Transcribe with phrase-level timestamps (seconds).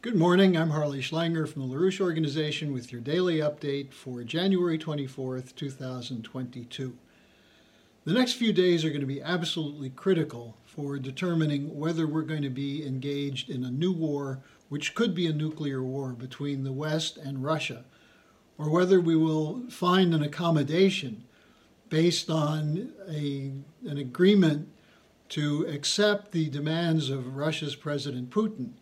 [0.00, 0.56] Good morning.
[0.56, 6.96] I'm Harley Schlanger from the LaRouche Organization with your daily update for January 24th, 2022.
[8.04, 12.42] The next few days are going to be absolutely critical for determining whether we're going
[12.42, 14.38] to be engaged in a new war,
[14.68, 17.84] which could be a nuclear war between the West and Russia,
[18.56, 21.24] or whether we will find an accommodation
[21.88, 23.50] based on a,
[23.84, 24.68] an agreement
[25.30, 28.74] to accept the demands of Russia's President Putin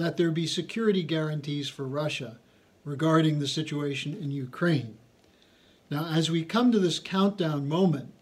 [0.00, 2.38] that there be security guarantees for Russia
[2.84, 4.96] regarding the situation in Ukraine.
[5.90, 8.12] Now, as we come to this countdown moment,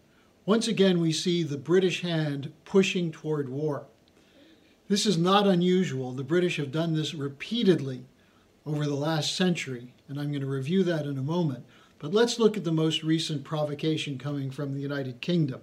[0.45, 3.85] once again we see the British hand pushing toward war.
[4.87, 6.11] This is not unusual.
[6.11, 8.05] The British have done this repeatedly
[8.65, 11.63] over the last century, and I'm going to review that in a moment.
[11.99, 15.61] But let's look at the most recent provocation coming from the United Kingdom.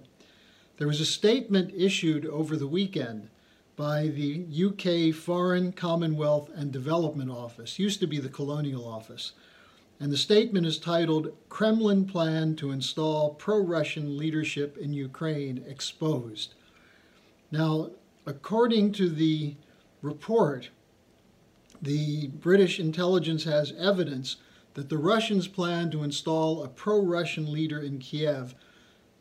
[0.78, 3.30] There was a statement issued over the weekend
[3.76, 9.32] by the UK Foreign, Commonwealth and Development Office, used to be the Colonial Office.
[10.00, 16.54] And the statement is titled Kremlin Plan to Install Pro Russian Leadership in Ukraine Exposed.
[17.50, 17.90] Now,
[18.24, 19.56] according to the
[20.02, 20.70] report,
[21.80, 24.36] the British intelligence has evidence
[24.74, 28.54] that the Russians plan to install a pro Russian leader in Kiev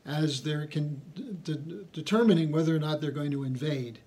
[0.06, 1.02] as they're con-
[1.44, 4.00] de- determining whether or not they're going to invade.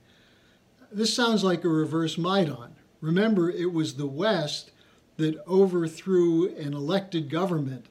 [0.90, 2.74] This sounds like a reverse Maidan.
[3.00, 4.70] Remember, it was the West
[5.18, 7.86] that overthrew an elected government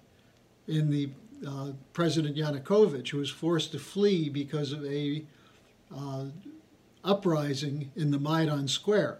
[0.67, 1.09] in the
[1.48, 5.23] uh, President Yanukovych, who was forced to flee because of a
[5.95, 6.25] uh,
[7.03, 9.20] uprising in the Maidan Square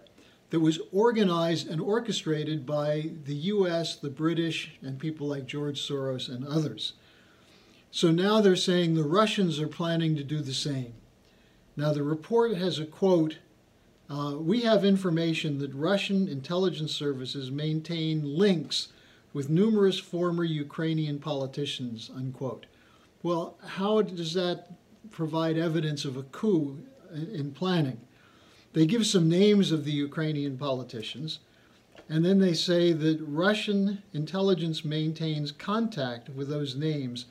[0.50, 6.28] that was organized and orchestrated by the U.S., the British, and people like George Soros
[6.28, 6.94] and others.
[7.90, 10.94] So now they're saying the Russians are planning to do the same.
[11.76, 13.38] Now the report has a quote
[14.10, 18.88] uh, we have information that Russian intelligence services maintain links
[19.34, 22.66] with numerous former Ukrainian politicians, unquote.
[23.22, 24.72] Well, how does that
[25.10, 26.78] provide evidence of a coup
[27.12, 28.00] in planning?
[28.72, 31.40] They give some names of the Ukrainian politicians,
[32.08, 37.26] and then they say that Russian intelligence maintains contact with those names,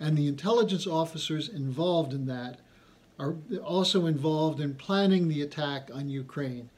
[0.00, 2.60] and the intelligence officers involved in that
[3.18, 6.68] are also involved in planning the attack on Ukraine.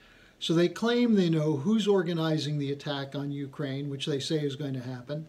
[0.41, 4.55] So they claim they know who's organizing the attack on Ukraine, which they say is
[4.55, 5.29] going to happen,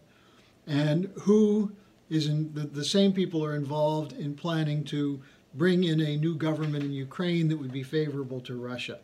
[0.66, 1.72] and who
[2.08, 5.20] is in the, the same people are involved in planning to
[5.54, 8.98] bring in a new government in Ukraine that would be favorable to Russia.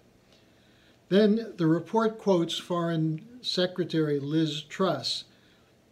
[1.08, 5.24] Then the report quotes Foreign Secretary Liz Truss,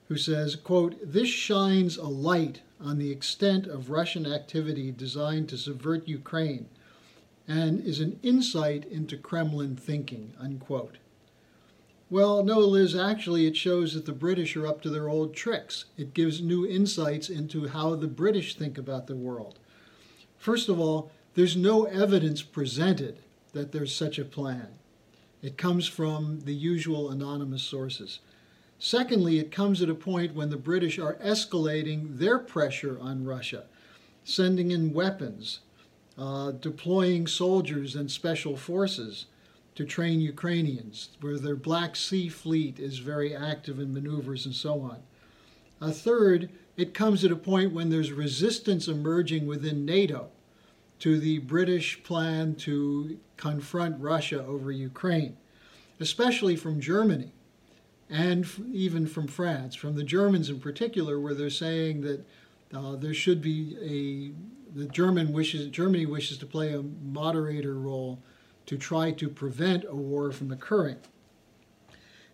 [0.08, 5.58] who says, quote, this shines a light on the extent of Russian activity designed to
[5.58, 6.68] subvert Ukraine
[7.48, 10.98] and is an insight into Kremlin thinking, unquote.
[12.10, 15.86] Well, no, Liz, actually, it shows that the British are up to their old tricks.
[15.96, 19.58] It gives new insights into how the British think about the world.
[20.36, 23.18] First of all, there's no evidence presented
[23.52, 24.68] that there's such a plan.
[25.42, 28.20] It comes from the usual anonymous sources.
[28.78, 33.64] Secondly, it comes at a point when the British are escalating their pressure on Russia,
[34.24, 35.60] sending in weapons,
[36.18, 39.26] uh, deploying soldiers and special forces
[39.74, 44.80] to train Ukrainians, where their Black Sea fleet is very active in maneuvers and so
[44.80, 45.02] on.
[45.80, 50.28] A third, it comes at a point when there's resistance emerging within NATO
[51.00, 55.36] to the British plan to confront Russia over Ukraine,
[56.00, 57.32] especially from Germany
[58.14, 62.24] and even from France, from the Germans in particular, where they're saying that
[62.72, 68.20] uh, there should be a the German wishes Germany wishes to play a moderator role
[68.66, 70.98] to try to prevent a war from occurring.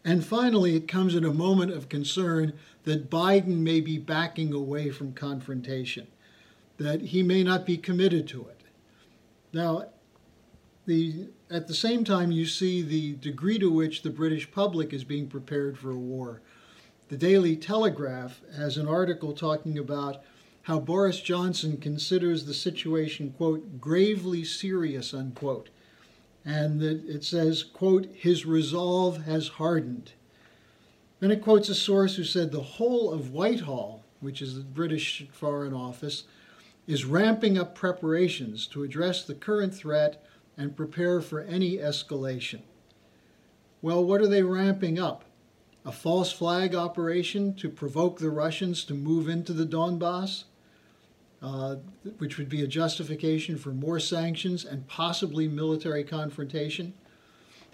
[0.04, 2.52] And finally, it comes at a moment of concern
[2.84, 6.08] that Biden may be backing away from confrontation,
[6.76, 8.60] that he may not be committed to it.
[9.52, 9.86] Now,
[10.91, 15.04] the, at the same time, you see the degree to which the British public is
[15.04, 16.42] being prepared for a war.
[17.09, 20.22] The Daily Telegraph has an article talking about
[20.63, 25.69] how Boris Johnson considers the situation, quote, gravely serious, unquote.
[26.45, 30.13] And that it says, quote, his resolve has hardened.
[31.21, 35.25] Then it quotes a source who said the whole of Whitehall, which is the British
[35.31, 36.25] Foreign Office,
[36.89, 40.25] is ramping up preparations to address the current threat
[40.60, 42.60] and prepare for any escalation.
[43.80, 45.24] Well, what are they ramping up?
[45.86, 50.45] A false flag operation to provoke the Russians to move into the Donbass,
[51.41, 51.77] uh,
[52.18, 56.92] which would be a justification for more sanctions and possibly military confrontation?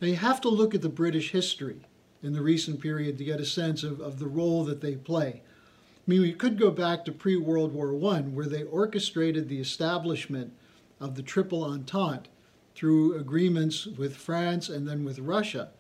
[0.00, 1.81] Now, you have to look at the British history
[2.23, 5.43] in the recent period to get a sense of, of the role that they play.
[5.43, 9.59] I mean, we could go back to pre World War I, where they orchestrated the
[9.59, 10.53] establishment
[11.00, 12.29] of the Triple Entente
[12.76, 15.70] through agreements with France and then with Russia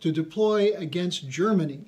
[0.00, 1.84] to deploy against Germany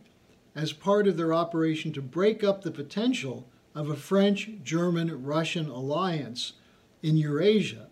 [0.54, 5.68] as part of their operation to break up the potential of a French German Russian
[5.68, 6.52] alliance
[7.02, 7.88] in Eurasia,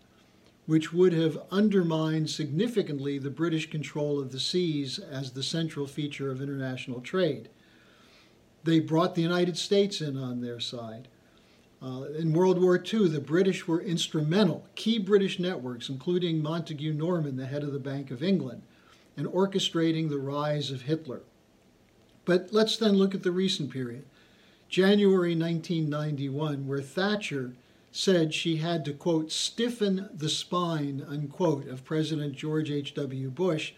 [0.67, 6.31] which would have undermined significantly the British control of the seas as the central feature
[6.31, 7.49] of international trade.
[8.63, 11.09] They brought the United States in on their side.
[11.83, 17.37] Uh, in World War II, the British were instrumental, key British networks, including Montagu Norman,
[17.37, 18.63] the head of the Bank of England,
[19.17, 21.23] in orchestrating the rise of Hitler.
[22.25, 24.05] But let's then look at the recent period.
[24.69, 27.53] January 1991, where Thatcher
[27.91, 33.29] said she had to, quote, stiffen the spine, unquote, of President George H.W.
[33.31, 33.73] Bush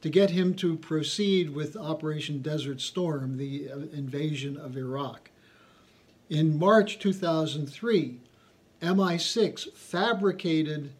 [0.00, 5.30] to get him to proceed with Operation Desert Storm, the uh, invasion of Iraq.
[6.30, 8.20] In March 2003,
[8.82, 10.92] MI6 fabricated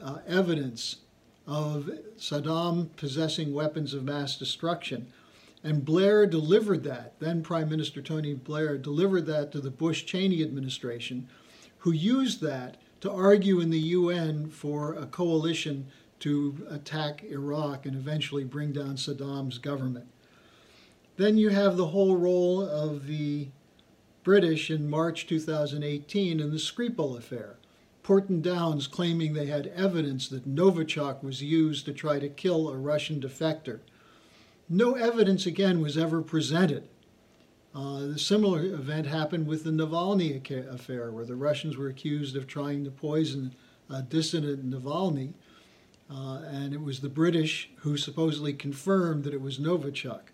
[0.00, 0.96] uh, evidence
[1.44, 5.12] of Saddam possessing weapons of mass destruction.
[5.64, 10.40] And Blair delivered that, then Prime Minister Tony Blair delivered that to the Bush Cheney
[10.42, 11.28] administration,
[11.78, 15.88] who used that to argue in the UN for a coalition
[16.20, 20.06] to attack Iraq and eventually bring down Saddam's government.
[21.16, 23.48] Then you have the whole role of the
[24.26, 27.58] British in March 2018 in the Skripal affair.
[28.02, 32.76] Porton Downs claiming they had evidence that Novichok was used to try to kill a
[32.76, 33.78] Russian defector.
[34.68, 36.88] No evidence again was ever presented.
[37.72, 40.34] Uh, the similar event happened with the Navalny
[40.74, 43.54] affair, where the Russians were accused of trying to poison
[43.88, 45.34] a dissident Navalny,
[46.10, 50.32] uh, and it was the British who supposedly confirmed that it was Novichok.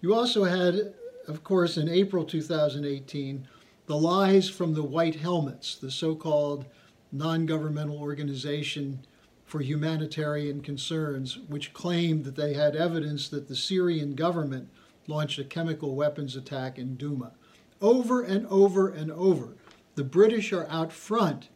[0.00, 0.94] You also had
[1.28, 3.46] of course, in April 2018,
[3.86, 6.66] the lies from the White Helmets, the so called
[7.12, 9.00] non governmental organization
[9.44, 14.68] for humanitarian concerns, which claimed that they had evidence that the Syrian government
[15.08, 17.32] launched a chemical weapons attack in Douma.
[17.80, 19.56] Over and over and over,
[19.96, 21.48] the British are out front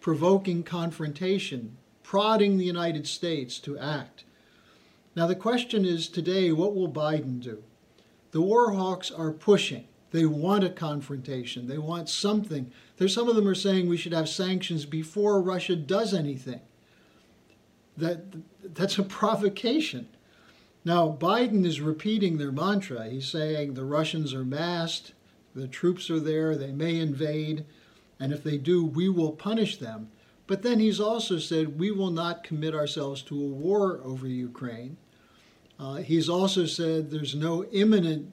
[0.00, 4.24] provoking confrontation, prodding the United States to act.
[5.14, 7.62] Now, the question is today what will Biden do?
[8.30, 9.86] The Warhawks are pushing.
[10.10, 11.66] They want a confrontation.
[11.66, 12.70] They want something.
[12.96, 16.60] There's some of them are saying we should have sanctions before Russia does anything.
[17.96, 18.24] That
[18.62, 20.08] that's a provocation.
[20.84, 23.08] Now Biden is repeating their mantra.
[23.08, 25.12] He's saying the Russians are massed,
[25.54, 27.64] the troops are there, they may invade,
[28.18, 30.10] and if they do, we will punish them.
[30.46, 34.96] But then he's also said we will not commit ourselves to a war over Ukraine.
[35.78, 38.32] Uh, he's also said there's no imminent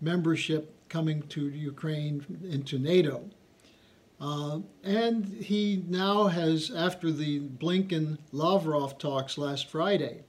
[0.00, 3.30] membership coming to Ukraine into NATO.
[4.20, 10.22] Uh, and he now has, after the Blinken Lavrov talks last Friday,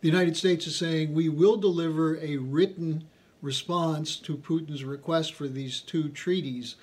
[0.00, 3.04] the United States is saying we will deliver a written
[3.42, 6.76] response to Putin's request for these two treaties,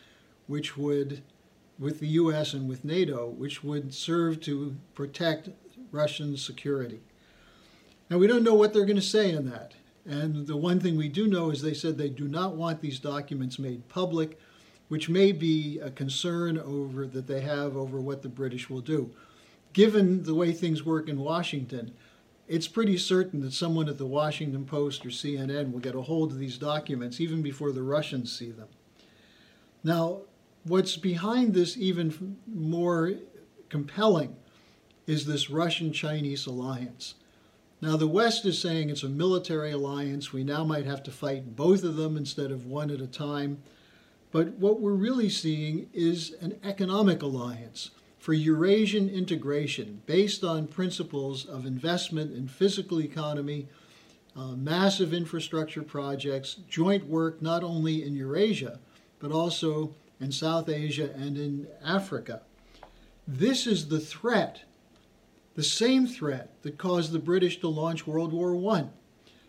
[0.45, 1.23] which would,
[1.79, 5.49] with the US and with NATO, which would serve to protect
[5.91, 6.99] Russian security.
[8.09, 9.73] Now, we don't know what they're going to say in that.
[10.05, 12.99] And the one thing we do know is they said they do not want these
[12.99, 14.39] documents made public,
[14.87, 19.11] which may be a concern over that they have over what the British will do.
[19.73, 21.93] Given the way things work in Washington,
[22.47, 26.31] it's pretty certain that someone at the Washington Post or CNN will get a hold
[26.31, 28.69] of these documents even before the Russians see them.
[29.83, 30.21] Now,
[30.63, 33.13] what's behind this even more
[33.67, 34.37] compelling
[35.05, 37.15] is this Russian Chinese alliance.
[37.79, 40.33] Now, the West is saying it's a military alliance.
[40.33, 43.61] We now might have to fight both of them instead of one at a time.
[44.31, 51.45] But what we're really seeing is an economic alliance for Eurasian integration based on principles
[51.45, 53.67] of investment in physical economy,
[54.35, 58.79] uh, massive infrastructure projects, joint work not only in Eurasia,
[59.19, 62.41] but also in South Asia and in Africa.
[63.27, 64.63] This is the threat
[65.57, 68.85] the same threat that caused the British to launch World War I.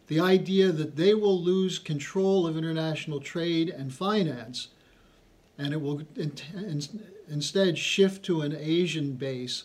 [0.07, 4.69] The idea that they will lose control of international trade and finance
[5.59, 6.83] and it will in, in,
[7.29, 9.65] instead shift to an Asian base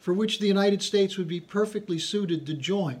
[0.00, 3.00] for which the United States would be perfectly suited to join,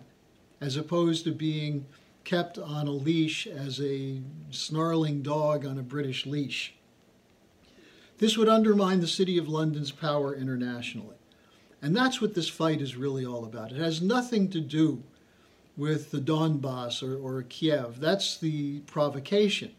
[0.60, 1.84] as opposed to being
[2.22, 4.20] kept on a leash as a
[4.52, 6.74] snarling dog on a British leash.
[8.18, 11.16] This would undermine the City of London's power internationally.
[11.82, 13.72] And that's what this fight is really all about.
[13.72, 15.02] It has nothing to do
[15.76, 17.98] with the Donbass or, or Kiev.
[17.98, 19.72] That's the provocation.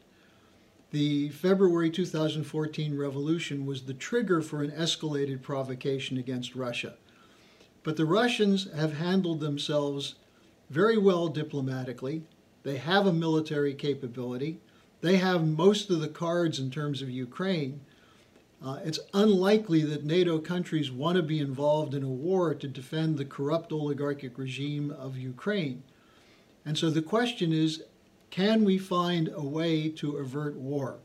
[0.92, 6.96] The February 2014 revolution was the trigger for an escalated provocation against Russia.
[7.84, 10.16] But the Russians have handled themselves
[10.70, 12.24] very well diplomatically.
[12.64, 14.60] They have a military capability.
[15.02, 17.82] They have most of the cards in terms of Ukraine.
[18.64, 23.18] Uh, it's unlikely that NATO countries want to be involved in a war to defend
[23.18, 25.84] the corrupt oligarchic regime of Ukraine.
[26.66, 27.84] And so the question is
[28.30, 31.00] can we find a way to avert war?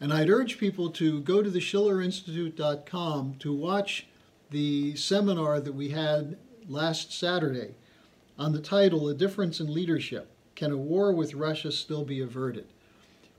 [0.00, 4.06] And I'd urge people to go to the schillerinstitute.com to watch
[4.50, 6.36] the seminar that we had
[6.68, 7.74] last Saturday
[8.38, 12.66] on the title A Difference in Leadership Can a War with Russia Still Be Averted?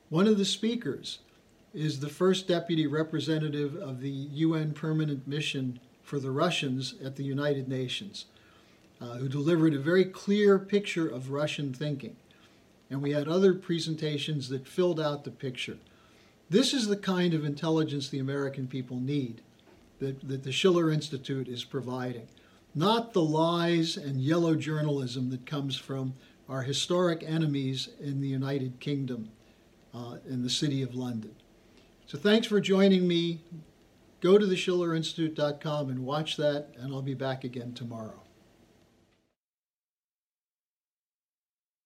[0.09, 1.19] One of the speakers
[1.73, 7.23] is the first deputy representative of the UN Permanent Mission for the Russians at the
[7.23, 8.25] United Nations,
[9.01, 12.15] uh, who delivered a very clear picture of Russian thinking.
[12.89, 15.77] And we had other presentations that filled out the picture.
[16.49, 19.41] This is the kind of intelligence the American people need
[19.99, 22.27] that, that the Schiller Institute is providing,
[22.75, 26.13] not the lies and yellow journalism that comes from
[26.47, 29.29] our historic enemies in the United Kingdom,
[29.95, 31.33] uh, in the City of London.
[32.05, 33.41] So thanks for joining me.
[34.21, 38.22] Go to the schillerinstitute.com and watch that, and I'll be back again tomorrow.